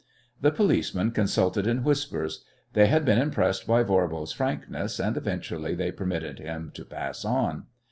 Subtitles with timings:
[0.41, 2.43] The policemen consulted in whispers.
[2.73, 7.67] They had been impressed by Voirbo's frankness, and eventually they permitted him to pass on.